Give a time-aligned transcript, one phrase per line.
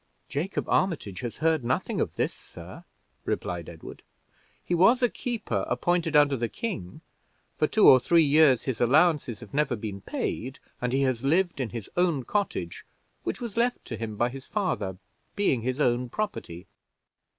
[0.29, 2.85] "Jacob Armitage has heard nothing of this, sir,"
[3.23, 4.01] replied Edward.
[4.65, 7.01] "He was a keeper, appointed under the king;
[7.55, 11.61] for two or three years his allowances have never been paid, and he has lived
[11.61, 12.83] on his own cottage,
[13.23, 14.97] which was left to him by his father,
[15.35, 16.65] being his own property."